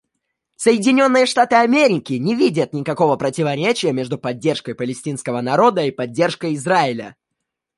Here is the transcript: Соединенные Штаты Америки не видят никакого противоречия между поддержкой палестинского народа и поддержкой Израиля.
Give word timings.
Соединенные 0.55 1.27
Штаты 1.27 1.57
Америки 1.57 2.13
не 2.13 2.33
видят 2.33 2.73
никакого 2.73 3.17
противоречия 3.17 3.91
между 3.93 4.17
поддержкой 4.17 4.73
палестинского 4.73 5.41
народа 5.41 5.83
и 5.83 5.91
поддержкой 5.91 6.55
Израиля. 6.55 7.15